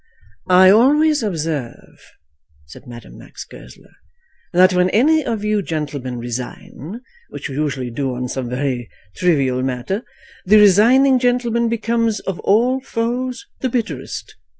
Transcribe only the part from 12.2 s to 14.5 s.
of all foes the bitterest.